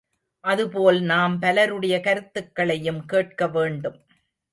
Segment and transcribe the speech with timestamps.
[0.43, 3.99] அதுபோல் நாம் பலருடைய கருத்துக்களையும் கேட்க வேண்டும்.